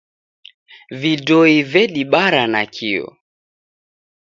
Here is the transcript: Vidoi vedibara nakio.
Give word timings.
Vidoi 1.03 1.53
vedibara 1.75 2.43
nakio. 2.57 3.07